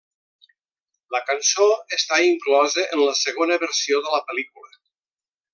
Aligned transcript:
La 1.15 1.19
cançó 1.27 1.67
està 1.99 2.19
inclosa 2.29 2.87
en 2.97 3.05
la 3.05 3.15
segona 3.23 3.61
versió 3.67 4.03
de 4.07 4.17
la 4.19 4.23
pel·lícula. 4.31 4.77